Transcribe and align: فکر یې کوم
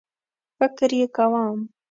فکر 0.57 0.89
یې 0.99 1.05
کوم 1.15 1.57